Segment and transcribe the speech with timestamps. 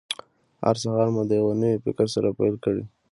[0.63, 2.81] هر سهار مو د یوه نوي فکر سره پیل کړئ.